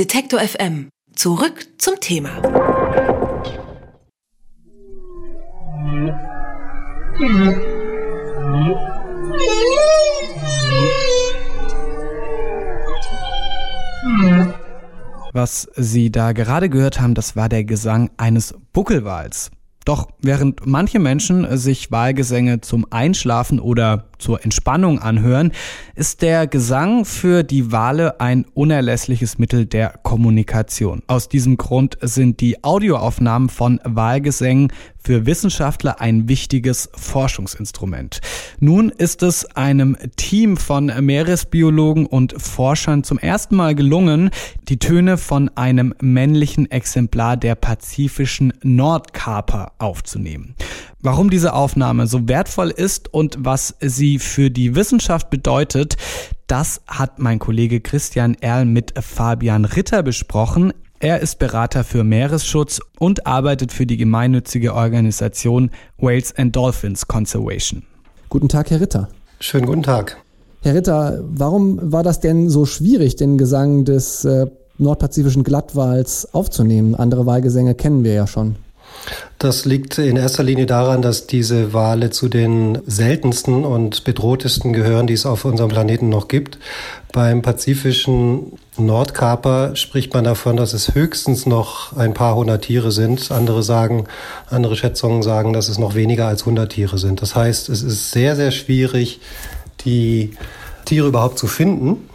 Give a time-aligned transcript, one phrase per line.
[0.00, 0.88] Detektor FM.
[1.14, 2.30] Zurück zum Thema.
[15.34, 19.50] Was Sie da gerade gehört haben, das war der Gesang eines Buckelwals.
[19.84, 25.52] Doch während manche Menschen sich Wahlgesänge zum Einschlafen oder zur Entspannung anhören,
[25.94, 31.02] ist der Gesang für die Wale ein unerlässliches Mittel der Kommunikation.
[31.06, 34.72] Aus diesem Grund sind die Audioaufnahmen von Wahlgesängen
[35.02, 38.20] für Wissenschaftler ein wichtiges Forschungsinstrument.
[38.58, 44.30] Nun ist es einem Team von Meeresbiologen und Forschern zum ersten Mal gelungen,
[44.68, 50.54] die Töne von einem männlichen Exemplar der pazifischen Nordkaper aufzunehmen.
[51.02, 55.96] Warum diese Aufnahme so wertvoll ist und was sie für die Wissenschaft bedeutet,
[56.46, 60.74] das hat mein Kollege Christian Erl mit Fabian Ritter besprochen.
[60.98, 67.82] Er ist Berater für Meeresschutz und arbeitet für die gemeinnützige Organisation Whales and Dolphins Conservation.
[68.28, 69.08] Guten Tag, Herr Ritter.
[69.38, 70.18] Schönen guten Tag.
[70.60, 76.94] Herr Ritter, warum war das denn so schwierig, den Gesang des äh, nordpazifischen Glattwals aufzunehmen?
[76.94, 78.56] Andere Wahlgesänge kennen wir ja schon.
[79.38, 85.06] Das liegt in erster Linie daran, dass diese Wale zu den seltensten und bedrohtesten gehören,
[85.06, 86.58] die es auf unserem Planeten noch gibt.
[87.12, 93.32] Beim pazifischen Nordkaper spricht man davon, dass es höchstens noch ein paar hundert Tiere sind.
[93.32, 94.04] Andere sagen,
[94.50, 97.22] andere Schätzungen sagen, dass es noch weniger als hundert Tiere sind.
[97.22, 99.20] Das heißt, es ist sehr, sehr schwierig,
[99.86, 100.32] die
[100.84, 102.09] Tiere überhaupt zu finden.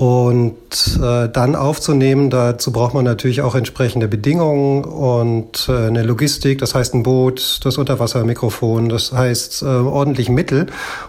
[0.00, 6.58] Und äh, dann aufzunehmen, dazu braucht man natürlich auch entsprechende Bedingungen und äh, eine Logistik,
[6.58, 10.68] das heißt ein Boot, das Unterwassermikrofon, das heißt äh, ordentlich Mittel,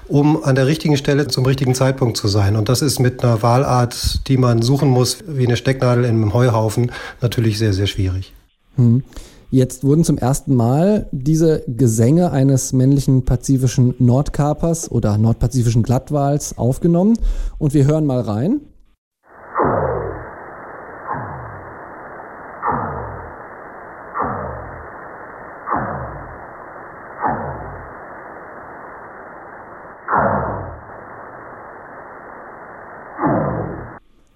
[0.09, 2.57] um an der richtigen Stelle zum richtigen Zeitpunkt zu sein.
[2.57, 6.33] Und das ist mit einer Wahlart, die man suchen muss, wie eine Stecknadel in einem
[6.33, 8.33] Heuhaufen, natürlich sehr, sehr schwierig.
[8.75, 9.03] Hm.
[9.51, 17.17] Jetzt wurden zum ersten Mal diese Gesänge eines männlichen pazifischen Nordkapers oder nordpazifischen Glattwals aufgenommen
[17.57, 18.59] und wir hören mal rein.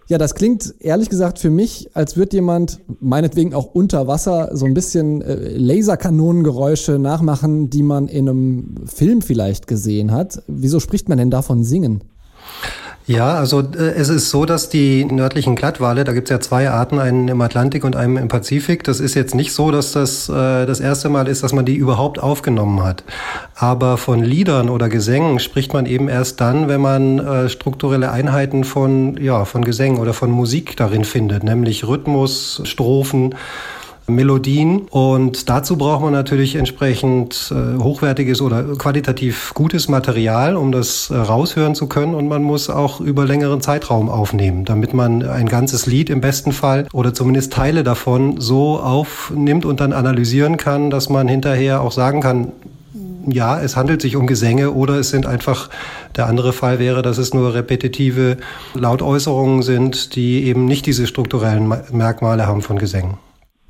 [0.07, 4.65] Ja, das klingt ehrlich gesagt für mich, als würde jemand meinetwegen auch unter Wasser so
[4.65, 10.43] ein bisschen äh, Laserkanonengeräusche nachmachen, die man in einem Film vielleicht gesehen hat.
[10.47, 12.03] Wieso spricht man denn davon singen?
[13.07, 16.97] Ja, also äh, es ist so, dass die nördlichen Glattwale, da gibt's ja zwei Arten,
[16.97, 18.83] einen im Atlantik und einen im Pazifik.
[18.83, 21.75] Das ist jetzt nicht so, dass das äh, das erste Mal ist, dass man die
[21.75, 23.03] überhaupt aufgenommen hat.
[23.53, 28.63] Aber von Liedern oder Gesängen spricht man eben erst dann, wenn man äh, strukturelle Einheiten
[28.63, 33.35] von, ja, von Gesängen oder von Musik darin findet, nämlich Rhythmus, Strophen
[34.07, 34.81] Melodien.
[34.89, 41.15] Und dazu braucht man natürlich entsprechend äh, hochwertiges oder qualitativ gutes Material, um das äh,
[41.15, 42.13] raushören zu können.
[42.13, 46.51] Und man muss auch über längeren Zeitraum aufnehmen, damit man ein ganzes Lied im besten
[46.51, 51.91] Fall oder zumindest Teile davon so aufnimmt und dann analysieren kann, dass man hinterher auch
[51.91, 52.51] sagen kann,
[53.27, 55.69] ja, es handelt sich um Gesänge oder es sind einfach,
[56.15, 58.37] der andere Fall wäre, dass es nur repetitive
[58.75, 63.17] Lautäußerungen sind, die eben nicht diese strukturellen Merkmale haben von Gesängen.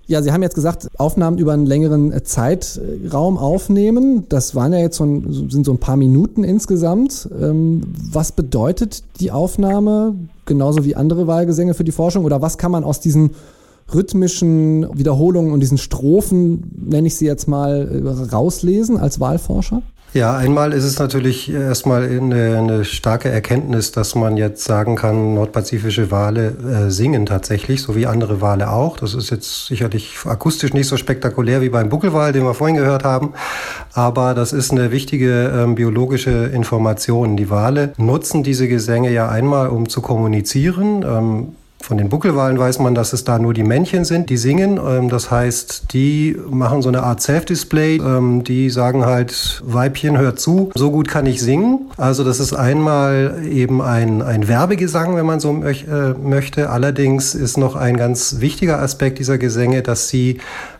[0.08, 4.26] Ja, Sie haben jetzt gesagt, Aufnahmen über einen längeren Zeitraum aufnehmen.
[4.30, 7.28] Das waren ja jetzt so ein, sind so ein paar Minuten insgesamt.
[7.42, 12.24] Ähm, was bedeutet die Aufnahme, genauso wie andere Wahlgesänge für die Forschung?
[12.24, 13.32] Oder was kann man aus diesen
[13.94, 19.82] rhythmischen Wiederholungen und diesen Strophen, nenne ich sie jetzt mal, äh, rauslesen als Wahlforscher?
[20.16, 25.34] Ja, einmal ist es natürlich erstmal eine, eine, starke Erkenntnis, dass man jetzt sagen kann,
[25.34, 28.96] nordpazifische Wale äh, singen tatsächlich, so wie andere Wale auch.
[28.96, 33.04] Das ist jetzt sicherlich akustisch nicht so spektakulär wie beim Buckelwal, den wir vorhin gehört
[33.04, 33.34] haben,
[33.92, 37.36] aber das ist eine wichtige ähm, biologische Information.
[37.36, 41.04] Die Wale nutzen diese Gesänge ja einmal, um zu kommunizieren.
[41.04, 41.48] Ähm,
[41.86, 44.80] von den Buckelwalen weiß man, dass es da nur die Männchen sind, die singen.
[44.84, 47.98] Ähm, das heißt, die machen so eine Art Self-Display.
[47.98, 51.92] Ähm, die sagen halt, Weibchen, hört zu, so gut kann ich singen.
[51.98, 56.72] Also das ist einmal eben ein, ein Werbegesang, wenn man so äh, möchte.
[56.72, 60.40] Allerdings ist noch ein ganz wichtiger Aspekt dieser Gesänge, dass sie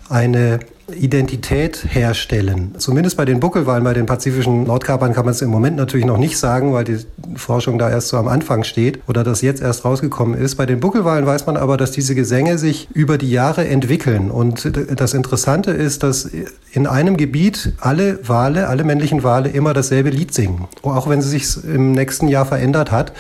[0.10, 0.60] eine
[0.94, 2.76] Identität herstellen.
[2.78, 6.18] Zumindest bei den Buckelwalen, bei den pazifischen Nordkapern kann man es im Moment natürlich noch
[6.20, 7.00] nicht sagen, weil die
[7.36, 10.56] Forschung da erst so am Anfang steht oder das jetzt erst rausgekommen ist.
[10.56, 14.32] Bei den Buckelwalen weiß man aber, dass diese Gesänge sich über die Jahre entwickeln.
[14.32, 16.30] Und das Interessante ist, dass
[16.72, 21.30] in einem Gebiet alle Wale, alle männlichen Wale immer dasselbe Lied singen, auch wenn sie
[21.30, 23.14] sich im nächsten Jahr verändert hat.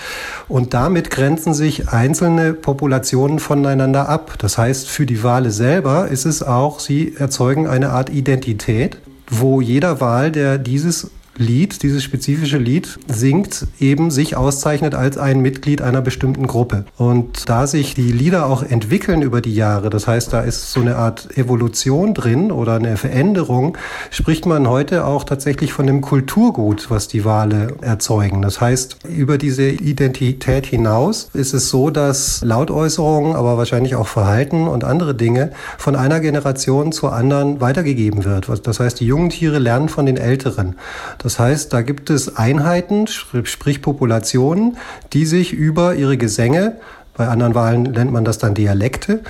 [0.47, 4.35] Und damit grenzen sich einzelne Populationen voneinander ab.
[4.39, 8.97] Das heißt, für die Wale selber ist es auch, sie erzeugen eine Art Identität,
[9.29, 15.41] wo jeder Wal, der dieses Lied, dieses spezifische Lied singt, eben sich auszeichnet als ein
[15.41, 16.85] Mitglied einer bestimmten Gruppe.
[16.97, 20.79] Und da sich die Lieder auch entwickeln über die Jahre, das heißt, da ist so
[20.79, 23.77] eine Art Evolution drin oder eine Veränderung,
[24.11, 28.41] spricht man heute auch tatsächlich von dem Kulturgut, was die Wale erzeugen.
[28.41, 34.67] Das heißt, über diese Identität hinaus ist es so, dass Lautäußerungen, aber wahrscheinlich auch Verhalten
[34.67, 38.49] und andere Dinge von einer Generation zur anderen weitergegeben wird.
[38.65, 40.75] Das heißt, die jungen Tiere lernen von den Älteren.
[41.25, 44.77] Das heißt, da gibt es Einheiten, sprich Populationen,
[45.11, 46.77] die sich über ihre Gesänge
[47.17, 49.21] bei anderen Wahlen nennt man das dann Dialekte,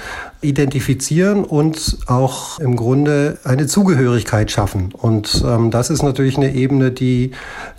[0.42, 4.92] identifizieren und auch im Grunde eine Zugehörigkeit schaffen.
[4.92, 7.32] Und ähm, das ist natürlich eine Ebene, die,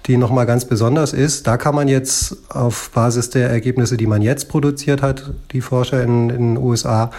[0.06, 1.48] die nochmal ganz besonders ist.
[1.48, 6.00] Da kann man jetzt auf Basis der Ergebnisse, die man jetzt produziert hat, die Forscher
[6.04, 7.10] in, in den USA,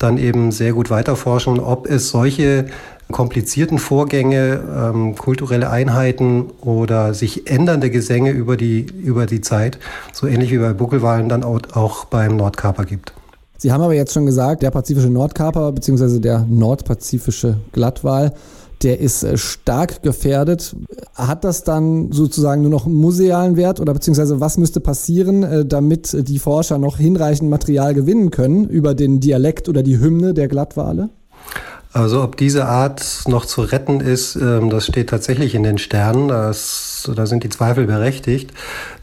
[0.00, 2.66] dann eben sehr gut weiterforschen, ob es solche
[3.12, 9.78] komplizierten Vorgänge, ähm, kulturelle Einheiten oder sich ändernde Gesänge über die, über die Zeit,
[10.12, 13.12] so ähnlich wie bei Buckelwalen, dann auch, auch beim Nordkaper gibt.
[13.58, 16.18] Sie haben aber jetzt schon gesagt, der pazifische Nordkaper bzw.
[16.18, 18.32] der nordpazifische Glattwal,
[18.82, 20.74] der ist äh, stark gefährdet.
[21.14, 26.28] Hat das dann sozusagen nur noch musealen Wert oder beziehungsweise was müsste passieren, äh, damit
[26.28, 31.10] die Forscher noch hinreichend Material gewinnen können über den Dialekt oder die Hymne der Glattwale?
[31.92, 36.28] Also ob diese Art noch zu retten ist, ähm, das steht tatsächlich in den Sternen.
[36.28, 38.50] Das, da sind die Zweifel berechtigt.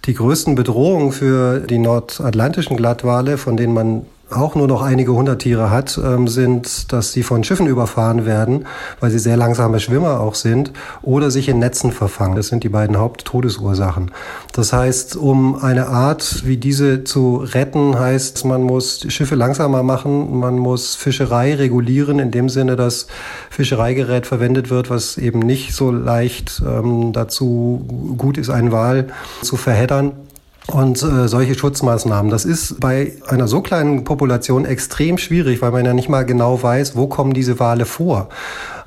[0.06, 5.42] Die größten Bedrohungen für die nordatlantischen Glattwale, von denen man auch nur noch einige hundert
[5.42, 8.66] Tiere hat, ähm, sind, dass sie von Schiffen überfahren werden,
[9.00, 10.72] weil sie sehr langsame Schwimmer auch sind,
[11.02, 12.36] oder sich in Netzen verfangen.
[12.36, 14.12] Das sind die beiden Haupttodesursachen.
[14.54, 20.40] Das heißt, um eine Art wie diese zu retten, heißt, man muss Schiffe langsamer machen,
[20.40, 23.08] man muss Fischerei regulieren, in dem Sinne, dass
[23.50, 27.86] Fischereigerät verwendet wird, was eben nicht so leicht ähm, dazu
[28.18, 29.08] gut ist, einen Wal
[29.42, 30.14] zu verheddern
[30.72, 32.32] und äh, solche Schutzmaßnahmen.
[32.32, 36.62] Das ist bei einer so kleinen Population extrem schwierig, weil man ja nicht mal genau
[36.62, 38.30] weiß, wo kommen diese Wale vor.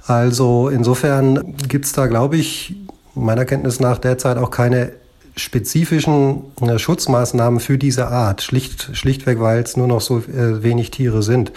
[0.06, 2.74] Also insofern gibt's da, glaube ich,
[3.14, 4.92] meiner Kenntnis nach derzeit auch keine
[5.36, 10.90] spezifischen äh, Schutzmaßnahmen für diese Art, schlicht, schlichtweg, weil es nur noch so äh, wenig
[10.90, 11.52] Tiere sind.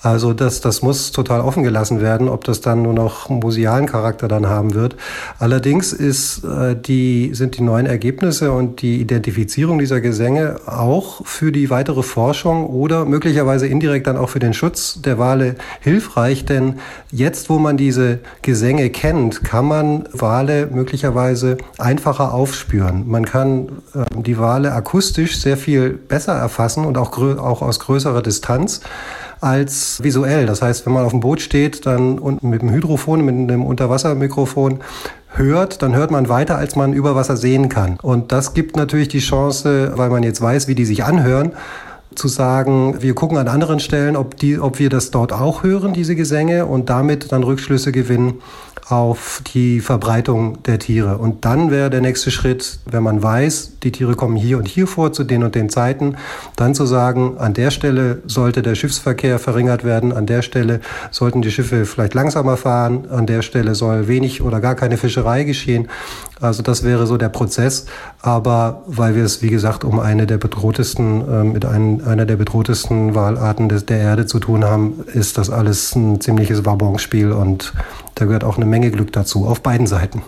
[0.00, 4.28] Also das, das muss total offen gelassen werden, ob das dann nur noch musealen Charakter
[4.28, 4.96] dann haben wird.
[5.38, 11.50] Allerdings ist, äh, die, sind die neuen Ergebnisse und die Identifizierung dieser Gesänge auch für
[11.50, 16.74] die weitere Forschung oder möglicherweise indirekt dann auch für den Schutz der Wale hilfreich, denn
[17.10, 23.08] jetzt, wo man diese Gesänge kennt, kann man Wale möglicherweise einfacher aufspüren.
[23.08, 28.22] Man kann äh, die Wale akustisch sehr viel besser erfassen und auch, auch aus größerer
[28.22, 28.80] Distanz
[29.40, 30.46] als visuell.
[30.46, 33.64] Das heißt, wenn man auf dem Boot steht, dann und mit dem Hydrofon, mit einem
[33.64, 34.80] Unterwassermikrofon
[35.30, 37.98] hört, dann hört man weiter, als man über Wasser sehen kann.
[38.02, 41.52] Und das gibt natürlich die Chance, weil man jetzt weiß, wie die sich anhören,
[42.18, 45.92] zu sagen, wir gucken an anderen Stellen, ob, die, ob wir das dort auch hören,
[45.94, 48.42] diese Gesänge, und damit dann Rückschlüsse gewinnen
[48.88, 51.18] auf die Verbreitung der Tiere.
[51.18, 54.86] Und dann wäre der nächste Schritt, wenn man weiß, die Tiere kommen hier und hier
[54.86, 56.16] vor zu den und den Zeiten,
[56.56, 61.42] dann zu sagen, an der Stelle sollte der Schiffsverkehr verringert werden, an der Stelle sollten
[61.42, 65.88] die Schiffe vielleicht langsamer fahren, an der Stelle soll wenig oder gar keine Fischerei geschehen.
[66.40, 67.86] Also das wäre so der Prozess.
[68.20, 72.36] Aber weil wir es, wie gesagt, um eine der bedrohtesten, äh, mit ein, einer der
[72.36, 77.72] bedrohtesten Wahlarten des, der Erde zu tun haben, ist das alles ein ziemliches Wabonspiel und
[78.14, 80.22] da gehört auch eine Menge Glück dazu, auf beiden Seiten.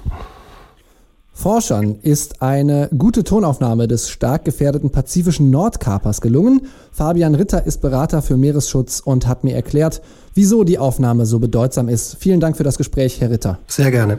[1.40, 6.66] Forschern ist eine gute Tonaufnahme des stark gefährdeten pazifischen Nordkapers gelungen.
[6.92, 10.02] Fabian Ritter ist Berater für Meeresschutz und hat mir erklärt,
[10.34, 12.18] wieso die Aufnahme so bedeutsam ist.
[12.20, 13.58] Vielen Dank für das Gespräch, Herr Ritter.
[13.68, 14.18] Sehr gerne.